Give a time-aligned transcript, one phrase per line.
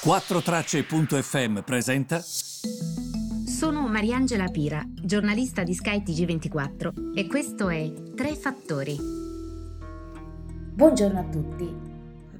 [0.00, 2.20] 4Tracce.fm presenta.
[2.20, 8.96] Sono Mariangela Pira, giornalista di Sky TG24 e questo è Tre Fattori.
[10.72, 11.76] Buongiorno a tutti.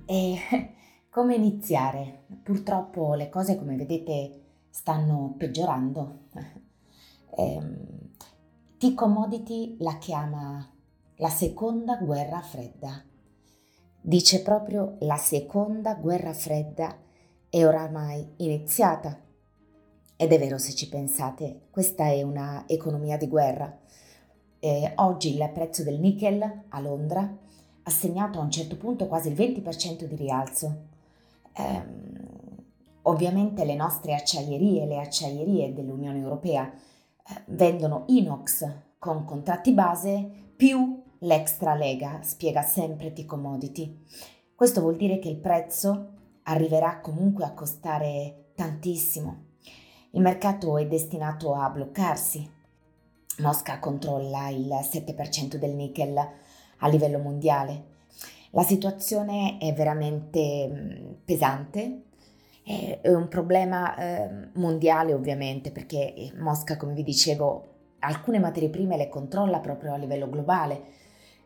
[0.06, 0.38] E
[1.10, 2.26] come iniziare?
[2.44, 4.40] Purtroppo le cose, come vedete,
[4.70, 6.26] stanno peggiorando.
[7.38, 8.14] Ehm,
[8.78, 10.68] T-Commodity la chiama
[11.16, 13.00] la seconda guerra fredda.
[14.00, 16.96] Dice proprio la seconda guerra fredda
[17.50, 19.18] è oramai iniziata.
[20.16, 23.78] Ed è vero se ci pensate, questa è una economia di guerra.
[24.58, 27.36] Eh, oggi il prezzo del nickel a Londra
[27.82, 30.86] ha segnato a un certo punto quasi il 20% di rialzo.
[31.52, 31.82] Eh,
[33.02, 41.02] ovviamente le nostre acciaierie, le acciaierie dell'Unione Europea, eh, vendono inox con contratti base più
[41.20, 44.04] l'extra lega, spiega sempre T-Commodity.
[44.54, 46.17] Questo vuol dire che il prezzo
[46.48, 49.46] arriverà comunque a costare tantissimo.
[50.12, 52.56] Il mercato è destinato a bloccarsi.
[53.38, 57.96] Mosca controlla il 7% del nickel a livello mondiale.
[58.50, 62.02] La situazione è veramente mm, pesante,
[62.64, 68.96] è un problema eh, mondiale ovviamente perché eh, Mosca, come vi dicevo, alcune materie prime
[68.96, 70.82] le controlla proprio a livello globale,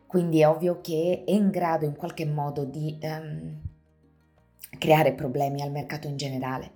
[0.07, 3.71] quindi è ovvio che è in grado in qualche modo di um,
[4.77, 6.71] creare problemi al mercato in generale.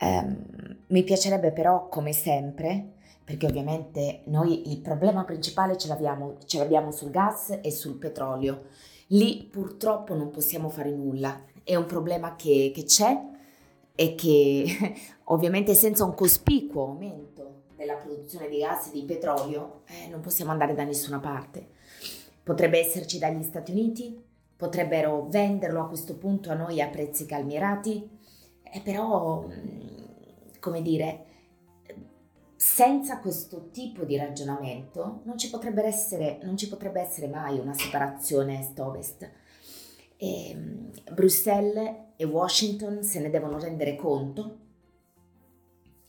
[0.00, 6.58] Um, mi piacerebbe però, come sempre, perché ovviamente noi il problema principale ce l'abbiamo, ce
[6.58, 8.66] l'abbiamo sul gas e sul petrolio.
[9.08, 13.20] Lì purtroppo non possiamo fare nulla, è un problema che, che c'è
[13.96, 14.64] e che
[15.24, 20.52] ovviamente senza un cospicuo aumento della produzione di gas e di petrolio eh, non possiamo
[20.52, 21.74] andare da nessuna parte.
[22.44, 24.22] Potrebbe esserci dagli Stati Uniti,
[24.56, 28.08] potrebbero venderlo a questo punto a noi a prezzi calmierati,
[28.62, 31.24] eh, però, mm, come dire,
[32.56, 38.60] senza questo tipo di ragionamento non ci potrebbe essere, ci potrebbe essere mai una separazione
[38.60, 39.30] est-ovest.
[40.16, 44.58] E, mm, Bruxelles e Washington se ne devono rendere conto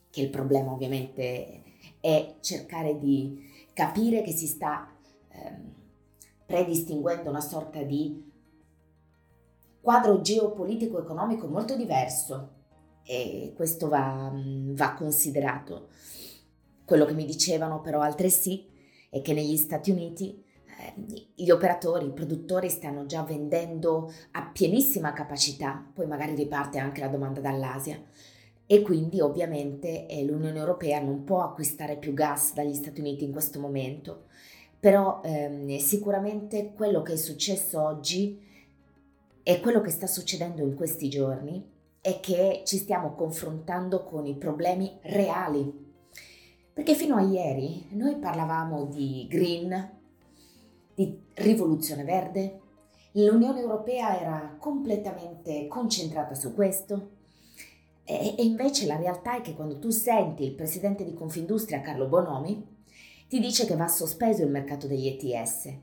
[0.10, 1.64] che il problema ovviamente
[2.00, 4.92] è cercare di capire che si sta
[5.30, 5.74] ehm,
[6.46, 8.24] predistinguendo una sorta di
[9.88, 12.56] quadro geopolitico-economico molto diverso.
[13.06, 15.88] E questo va, va considerato.
[16.84, 18.68] Quello che mi dicevano però altresì
[19.10, 25.14] è che negli Stati Uniti eh, gli operatori, i produttori stanno già vendendo a pienissima
[25.14, 27.98] capacità, poi magari riparte anche la domanda dall'Asia.
[28.66, 33.32] E quindi ovviamente eh, l'Unione Europea non può acquistare più gas dagli Stati Uniti in
[33.32, 34.26] questo momento,
[34.82, 38.44] però ehm, sicuramente quello che è successo oggi
[39.50, 41.66] e quello che sta succedendo in questi giorni
[42.02, 45.86] è che ci stiamo confrontando con i problemi reali.
[46.74, 50.00] Perché fino a ieri noi parlavamo di green,
[50.94, 52.60] di rivoluzione verde,
[53.14, 57.12] l'Unione Europea era completamente concentrata su questo.
[58.04, 62.68] E, invece la realtà è che quando tu senti il presidente di Confindustria Carlo Bonomi
[63.30, 65.74] ti dice che va sospeso il mercato degli ETS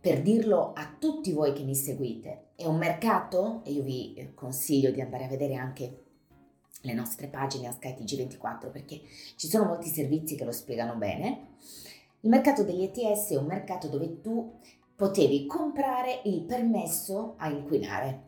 [0.00, 4.90] per dirlo a tutti voi che mi seguite, è un mercato, e io vi consiglio
[4.90, 6.04] di andare a vedere anche
[6.80, 9.00] le nostre pagine a SkyTG24 perché
[9.36, 11.54] ci sono molti servizi che lo spiegano bene.
[12.20, 14.58] Il mercato degli ETS è un mercato dove tu
[14.94, 18.22] potevi comprare il permesso a inquinare.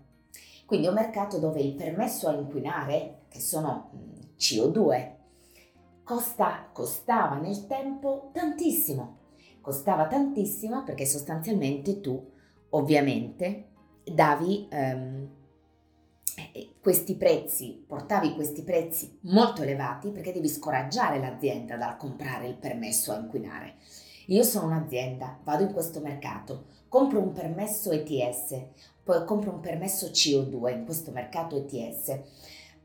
[0.66, 5.12] Quindi è un mercato dove il permesso a inquinare, che sono mm, CO2,
[6.04, 9.16] costa, costava nel tempo tantissimo
[9.68, 12.18] costava tantissimo perché sostanzialmente tu
[12.70, 13.66] ovviamente
[14.14, 15.28] davi um,
[16.80, 23.12] questi prezzi, portavi questi prezzi molto elevati perché devi scoraggiare l'azienda dal comprare il permesso
[23.12, 23.74] a inquinare.
[24.26, 28.60] Io sono un'azienda, vado in questo mercato, compro un permesso ETS,
[29.02, 32.20] poi compro un permesso CO2 in questo mercato ETS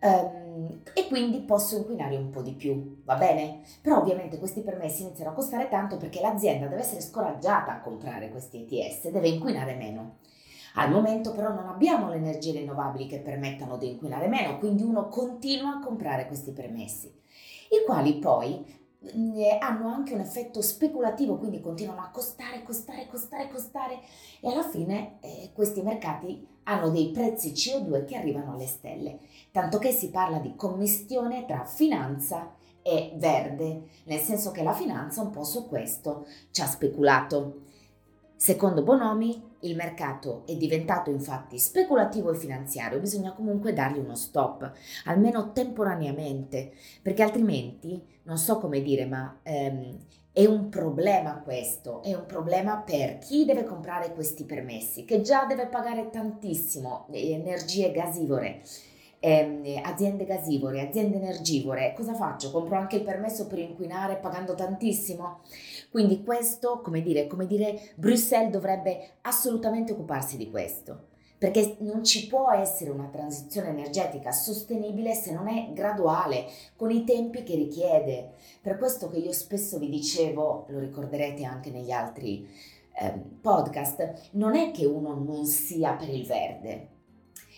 [0.04, 3.62] Um, e quindi posso inquinare un po' di più, va bene?
[3.82, 8.30] Però ovviamente questi permessi iniziano a costare tanto perché l'azienda deve essere scoraggiata a comprare
[8.30, 10.18] questi ETS, deve inquinare meno.
[10.76, 15.08] Al momento però non abbiamo le energie rinnovabili che permettano di inquinare meno, quindi uno
[15.08, 21.60] continua a comprare questi permessi, i quali poi eh, hanno anche un effetto speculativo, quindi
[21.60, 24.00] continuano a costare, costare, costare, costare
[24.40, 29.20] e alla fine eh, questi mercati hanno dei prezzi CO2 che arrivano alle stelle,
[29.52, 35.22] tanto che si parla di commistione tra finanza e verde, nel senso che la finanza
[35.22, 37.62] un po' su questo ci ha speculato.
[38.36, 44.72] Secondo Bonomi, il mercato è diventato infatti speculativo e finanziario, bisogna comunque dargli uno stop,
[45.06, 46.72] almeno temporaneamente,
[47.02, 49.98] perché altrimenti, non so come dire, ma ehm,
[50.32, 55.46] è un problema questo, è un problema per chi deve comprare questi permessi, che già
[55.46, 58.62] deve pagare tantissimo energie gasivore
[59.24, 62.52] eh, aziende gasivore, aziende energivore, cosa faccio?
[62.52, 65.40] Compro anche il permesso per inquinare pagando tantissimo?
[65.90, 72.28] Quindi questo, come dire, come dire, Bruxelles dovrebbe assolutamente occuparsi di questo, perché non ci
[72.28, 76.46] può essere una transizione energetica sostenibile se non è graduale,
[76.76, 78.32] con i tempi che richiede.
[78.62, 82.46] Per questo che io spesso vi dicevo, lo ricorderete anche negli altri
[83.00, 86.93] eh, podcast, non è che uno non sia per il verde,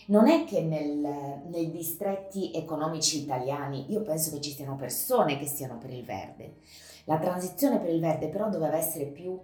[0.07, 5.47] non è che nel, nei distretti economici italiani io penso che ci siano persone che
[5.47, 6.57] siano per il verde.
[7.05, 9.39] La transizione per il verde però doveva essere più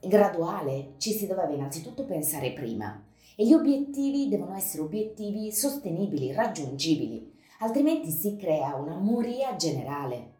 [0.00, 3.04] graduale, ci si doveva innanzitutto pensare prima
[3.36, 10.34] e gli obiettivi devono essere obiettivi sostenibili, raggiungibili, altrimenti si crea una moria generale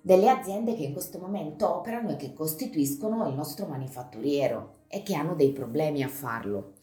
[0.00, 5.14] delle aziende che in questo momento operano e che costituiscono il nostro manifatturiero e che
[5.14, 6.74] hanno dei problemi a farlo.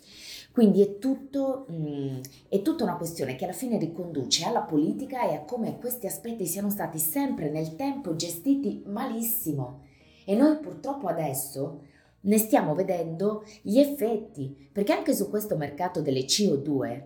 [0.52, 5.34] Quindi è, tutto, mm, è tutta una questione che alla fine riconduce alla politica e
[5.34, 9.82] a come questi aspetti siano stati sempre nel tempo gestiti malissimo.
[10.26, 11.82] E noi purtroppo adesso
[12.22, 17.04] ne stiamo vedendo gli effetti, perché anche su questo mercato delle CO2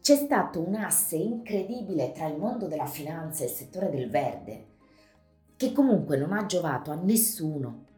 [0.00, 4.66] c'è stato un asse incredibile tra il mondo della finanza e il settore del verde,
[5.56, 7.90] che comunque non ha giovato a nessuno.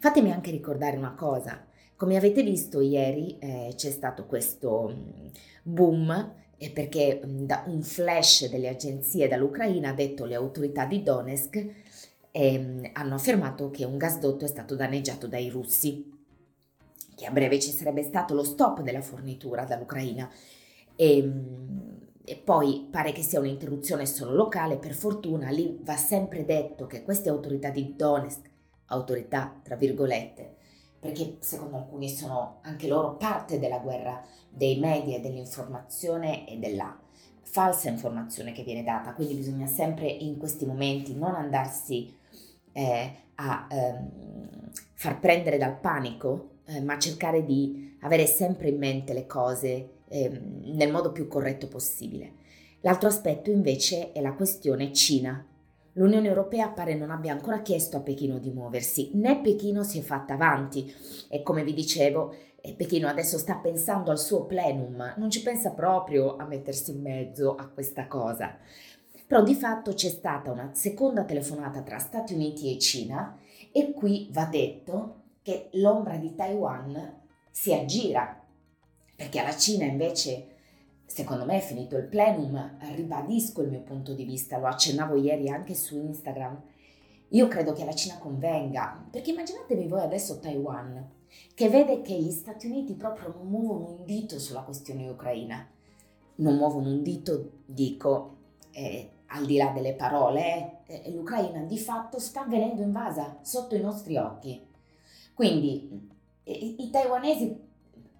[0.00, 1.66] Fatemi anche ricordare una cosa,
[1.96, 5.26] come avete visto ieri eh, c'è stato questo mm,
[5.64, 11.02] boom eh, perché mm, da un flash delle agenzie dall'Ucraina ha detto le autorità di
[11.02, 11.66] Donetsk
[12.30, 16.08] eh, hanno affermato che un gasdotto è stato danneggiato dai russi,
[17.16, 20.30] che a breve ci sarebbe stato lo stop della fornitura dall'Ucraina.
[20.94, 26.44] E, mm, e poi pare che sia un'interruzione solo locale, per fortuna lì va sempre
[26.44, 28.47] detto che queste autorità di Donetsk,
[28.88, 30.56] autorità tra virgolette,
[30.98, 36.98] perché secondo alcuni sono anche loro parte della guerra dei media, dell'informazione e della
[37.42, 42.14] falsa informazione che viene data, quindi bisogna sempre in questi momenti non andarsi
[42.72, 44.10] eh, a ehm,
[44.94, 50.28] far prendere dal panico, eh, ma cercare di avere sempre in mente le cose eh,
[50.28, 52.32] nel modo più corretto possibile.
[52.82, 55.44] L'altro aspetto invece è la questione Cina,
[55.98, 60.02] L'Unione Europea pare non abbia ancora chiesto a Pechino di muoversi, né Pechino si è
[60.02, 60.94] fatta avanti
[61.28, 65.72] e come vi dicevo, eh, Pechino adesso sta pensando al suo plenum, non ci pensa
[65.72, 68.56] proprio a mettersi in mezzo a questa cosa.
[69.26, 73.36] Però di fatto c'è stata una seconda telefonata tra Stati Uniti e Cina
[73.72, 78.40] e qui va detto che l'ombra di Taiwan si aggira,
[79.16, 80.57] perché alla Cina invece
[81.08, 85.48] Secondo me è finito il plenum, ribadisco il mio punto di vista, lo accennavo ieri
[85.48, 86.60] anche su Instagram.
[87.30, 91.10] Io credo che la Cina convenga, perché immaginatevi voi adesso Taiwan,
[91.54, 95.66] che vede che gli Stati Uniti proprio non muovono un dito sulla questione ucraina.
[96.36, 98.36] Non muovono un dito, dico,
[98.70, 103.80] eh, al di là delle parole, eh, l'Ucraina di fatto sta venendo invasa sotto i
[103.80, 104.62] nostri occhi.
[105.32, 106.06] Quindi
[106.44, 107.67] eh, i taiwanesi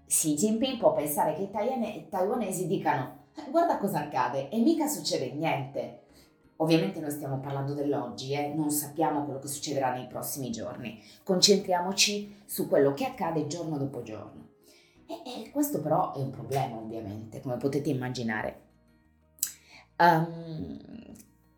[0.09, 5.31] Xi Jinping può pensare che i taiwanesi dicano eh, guarda cosa accade e mica succede
[5.33, 5.99] niente.
[6.57, 8.51] Ovviamente noi stiamo parlando dell'oggi, eh?
[8.55, 10.99] non sappiamo quello che succederà nei prossimi giorni.
[11.23, 14.47] Concentriamoci su quello che accade giorno dopo giorno.
[15.05, 18.61] E, e questo però è un problema, ovviamente, come potete immaginare.
[19.99, 20.79] Um,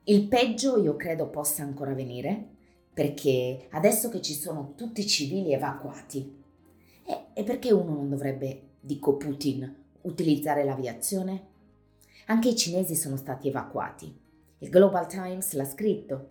[0.03, 2.49] il peggio io credo possa ancora venire,
[2.93, 6.40] perché adesso che ci sono tutti i civili evacuati,
[7.11, 11.49] e, e perché uno non dovrebbe, dico Putin, utilizzare l'aviazione?
[12.27, 14.17] Anche i cinesi sono stati evacuati.
[14.59, 16.29] Il Global Times l'ha scritto.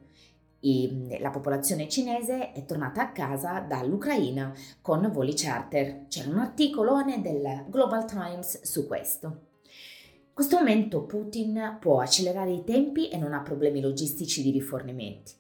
[0.61, 6.07] I, la popolazione cinese è tornata a casa dall'Ucraina con voli charter.
[6.09, 9.27] C'era un articolo del Global Times su questo.
[9.27, 15.33] In questo momento Putin può accelerare i tempi e non ha problemi logistici di rifornimenti.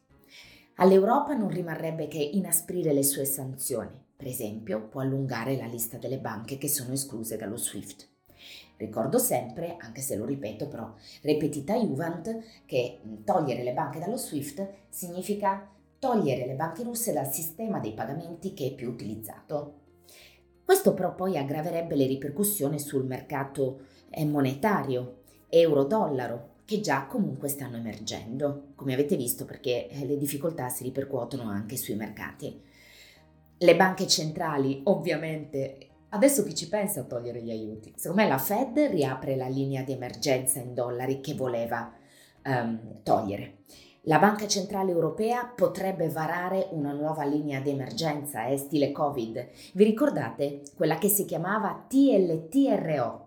[0.77, 4.09] All'Europa non rimarrebbe che inasprire le sue sanzioni.
[4.21, 8.07] Per esempio, può allungare la lista delle banche che sono escluse dallo SWIFT.
[8.77, 14.69] Ricordo sempre, anche se lo ripeto però, ripetita Juvent, che togliere le banche dallo SWIFT
[14.91, 15.67] significa
[15.99, 19.77] togliere le banche russe dal sistema dei pagamenti che è più utilizzato.
[20.67, 27.79] Questo però poi aggraverebbe le ripercussioni sul mercato eh, monetario, euro-dollaro, che già comunque stanno
[27.79, 32.69] emergendo, come avete visto perché eh, le difficoltà si ripercuotono anche sui mercati.
[33.63, 37.93] Le banche centrali ovviamente Adesso chi ci pensa a togliere gli aiuti?
[37.95, 41.93] Secondo me la Fed riapre la linea di emergenza in dollari che voleva
[42.45, 43.59] um, togliere.
[44.05, 49.51] La Banca Centrale Europea potrebbe varare una nuova linea di emergenza, eh, stile Covid.
[49.75, 53.27] Vi ricordate quella che si chiamava TLTRO?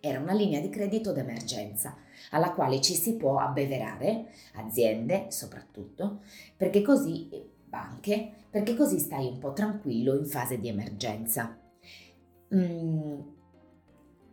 [0.00, 1.96] Era una linea di credito d'emergenza
[2.32, 6.20] alla quale ci si può abbeverare, aziende soprattutto,
[6.54, 11.58] perché così banche, perché così stai un po' tranquillo in fase di emergenza.
[12.54, 13.20] Mm,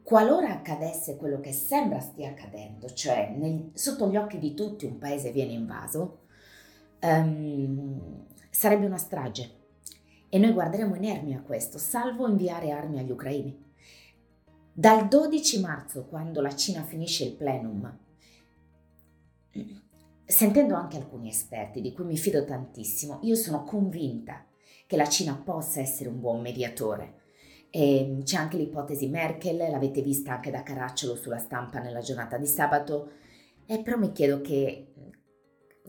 [0.03, 5.00] qualora accadesse quello che sembra stia accadendo, cioè nel, sotto gli occhi di tutti un
[5.00, 6.25] paese viene invaso,
[7.01, 9.60] um, sarebbe una strage.
[10.29, 13.69] E noi guarderemo inermi a questo, salvo inviare armi agli ucraini.
[14.71, 18.00] Dal 12 marzo, quando la Cina finisce il plenum,
[20.32, 24.46] sentendo anche alcuni esperti di cui mi fido tantissimo, io sono convinta
[24.88, 27.20] che la Cina possa essere un buon mediatore
[27.70, 32.38] e ehm, c'è anche l'ipotesi Merkel, l'avete vista anche da Caracciolo sulla stampa nella giornata
[32.38, 33.12] di sabato.
[33.66, 34.94] E però mi chiedo che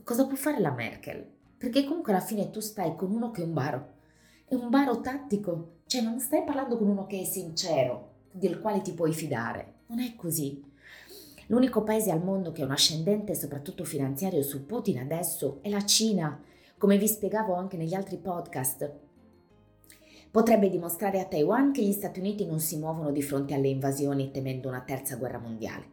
[0.03, 1.29] cosa può fare la Merkel?
[1.57, 3.91] Perché comunque alla fine tu stai con uno che è un baro.
[4.45, 8.81] È un baro tattico, cioè non stai parlando con uno che è sincero, del quale
[8.81, 9.81] ti puoi fidare.
[9.87, 10.63] Non è così.
[11.47, 15.83] L'unico paese al mondo che è un ascendente, soprattutto finanziario, su Putin adesso è la
[15.83, 16.41] Cina,
[16.77, 18.91] come vi spiegavo anche negli altri podcast.
[20.31, 24.31] Potrebbe dimostrare a Taiwan che gli Stati Uniti non si muovono di fronte alle invasioni
[24.31, 25.91] temendo una terza guerra mondiale.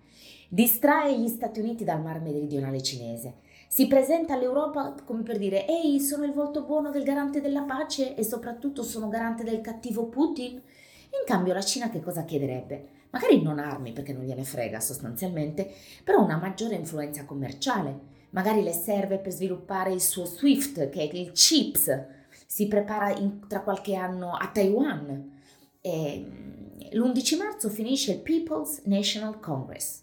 [0.49, 3.35] Distrae gli Stati Uniti dal mar meridionale cinese.
[3.69, 8.14] Si presenta all'Europa come per dire ehi sono il volto buono del garante della pace
[8.16, 10.52] e soprattutto sono garante del cattivo Putin.
[10.54, 13.00] In cambio la Cina che cosa chiederebbe?
[13.10, 15.70] Magari non armi perché non gliene frega sostanzialmente,
[16.04, 18.08] però una maggiore influenza commerciale.
[18.30, 22.04] Magari le serve per sviluppare il suo SWIFT, che è il CHIPS,
[22.46, 25.38] si prepara in, tra qualche anno a Taiwan.
[25.80, 26.60] E, mm,
[26.92, 30.02] l'11 marzo finisce il People's National Congress.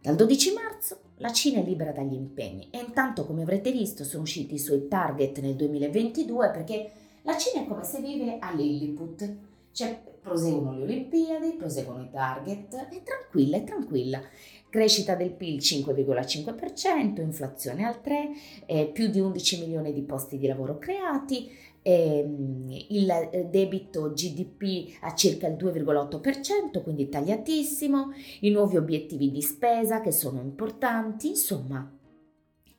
[0.00, 4.22] Dal 12 marzo la Cina è libera dagli impegni e intanto, come avrete visto, sono
[4.22, 6.90] usciti i suoi target nel 2022 perché
[7.22, 9.36] la Cina è come se vive a Lilliput.
[9.78, 14.20] Cioè, proseguono le Olimpiadi, proseguono i target, è tranquilla, è tranquilla.
[14.68, 18.30] Crescita del PIL 5,5%, inflazione al 3%,
[18.66, 21.48] eh, più di 11 milioni di posti di lavoro creati,
[21.82, 28.06] ehm, il eh, debito GDP a circa il 2,8%, quindi tagliatissimo,
[28.40, 31.88] i nuovi obiettivi di spesa che sono importanti, insomma,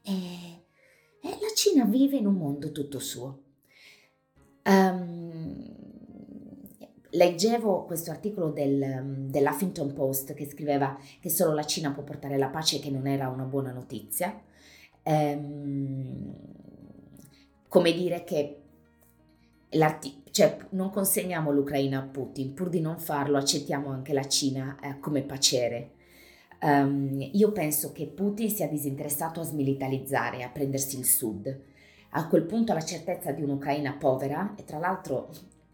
[0.03, 0.11] eh,
[1.21, 3.43] eh, la Cina vive in un mondo tutto suo.
[4.65, 5.78] Um,
[7.11, 12.49] leggevo questo articolo del, dell'Huffington Post che scriveva che solo la Cina può portare la
[12.49, 14.39] pace e che non era una buona notizia.
[15.03, 16.33] Um,
[17.67, 18.61] come dire che
[20.31, 24.99] cioè, non consegniamo l'Ucraina a Putin, pur di non farlo accettiamo anche la Cina eh,
[24.99, 25.91] come paciere.
[26.61, 31.61] Um, io penso che Putin sia disinteressato a smilitarizzare, a prendersi il sud.
[32.11, 35.29] A quel punto la certezza di un'Ucraina povera, e tra l'altro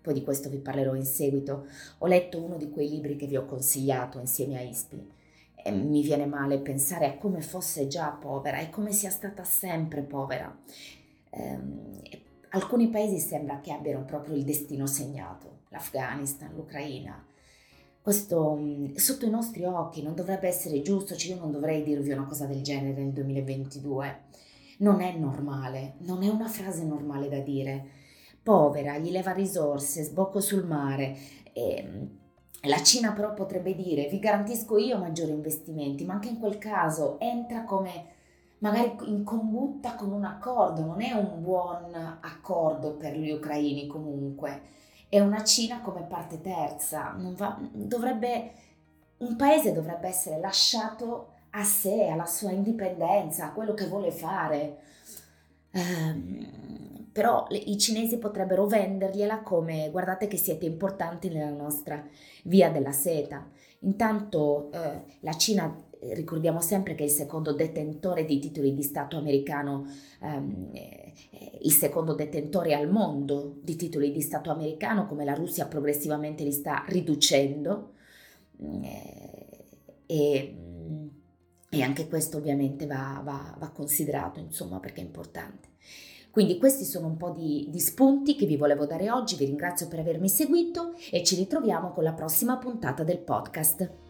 [0.05, 1.65] poi di questo vi parlerò in seguito,
[1.97, 5.11] ho letto uno di quei libri che vi ho consigliato insieme a Ispi.
[5.55, 10.01] E mi viene male pensare a come fosse già povera e come sia stata sempre
[10.03, 10.55] povera.
[11.31, 12.01] Um,
[12.55, 17.21] Alcuni paesi sembra che abbiano proprio il destino segnato, l'Afghanistan, l'Ucraina.
[18.01, 22.11] Questo mm, sotto i nostri occhi non dovrebbe essere giusto, cioè io non dovrei dirvi
[22.11, 24.19] una cosa del genere nel 2022.
[24.77, 27.89] Non è normale, non è una frase normale da dire.
[28.45, 31.17] Povera, gli leva risorse, sbocco sul mare.
[31.51, 32.05] E, mm,
[32.67, 37.19] la Cina però potrebbe dire vi garantisco io maggiori investimenti, ma anche in quel caso
[37.19, 38.13] entra come
[38.59, 44.61] magari in combutta con un accordo, non è un buon accordo per gli ucraini comunque,
[45.09, 48.51] è una Cina come parte terza, va, dovrebbe,
[49.17, 54.77] un paese dovrebbe essere lasciato a sé, alla sua indipendenza, a quello che vuole fare.
[55.71, 56.84] Um,
[57.15, 62.05] però le, i cinesi potrebbero vendergliela come guardate che siete importanti nella nostra
[62.43, 63.49] via della seta.
[63.79, 65.73] Intanto eh, la Cina
[66.11, 69.87] ricordiamo sempre che è il secondo detentore di titoli di Stato americano,
[70.21, 70.71] ehm,
[71.61, 76.51] il secondo detentore al mondo di titoli di Stato americano, come la Russia progressivamente li
[76.51, 77.93] sta riducendo.
[78.59, 79.63] Eh,
[80.05, 80.55] e,
[81.69, 85.69] e, anche questo ovviamente va, va, va, considerato, insomma, perché è importante.
[86.35, 89.87] Quindi questi sono un po' di, di spunti che vi volevo dare oggi, vi ringrazio
[89.87, 94.04] per avermi seguito e ci ritroviamo con la prossima puntata del podcast.